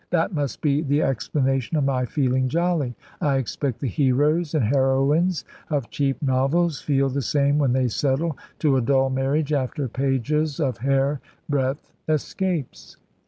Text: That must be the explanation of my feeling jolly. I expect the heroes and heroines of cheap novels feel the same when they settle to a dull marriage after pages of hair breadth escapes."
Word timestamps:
That 0.09 0.33
must 0.33 0.61
be 0.61 0.81
the 0.81 1.03
explanation 1.03 1.77
of 1.77 1.83
my 1.83 2.05
feeling 2.05 2.49
jolly. 2.49 2.95
I 3.21 3.37
expect 3.37 3.79
the 3.79 3.87
heroes 3.87 4.55
and 4.55 4.63
heroines 4.65 5.45
of 5.69 5.91
cheap 5.91 6.19
novels 6.23 6.81
feel 6.81 7.07
the 7.07 7.21
same 7.21 7.59
when 7.59 7.73
they 7.73 7.87
settle 7.87 8.35
to 8.57 8.77
a 8.77 8.81
dull 8.81 9.11
marriage 9.11 9.53
after 9.53 9.87
pages 9.87 10.59
of 10.59 10.79
hair 10.79 11.21
breadth 11.47 11.93
escapes." 12.09 12.97